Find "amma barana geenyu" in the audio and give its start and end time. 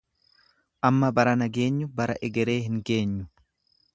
0.89-1.91